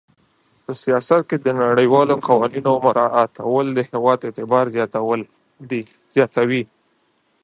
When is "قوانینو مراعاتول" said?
2.27-3.65